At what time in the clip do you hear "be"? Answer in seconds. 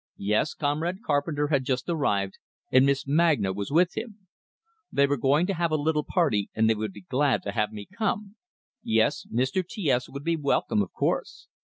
6.93-7.01, 10.23-10.35